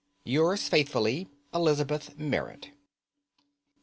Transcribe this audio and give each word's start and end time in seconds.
"Yours 0.25 0.67
faithfully, 0.67 1.27
Elizabeth 1.53 2.17
Merrit. 2.17 2.71